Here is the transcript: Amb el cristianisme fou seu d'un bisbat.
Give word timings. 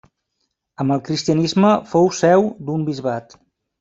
Amb 0.83 0.95
el 0.95 1.03
cristianisme 1.09 1.73
fou 1.93 2.11
seu 2.23 2.49
d'un 2.71 2.89
bisbat. 2.89 3.37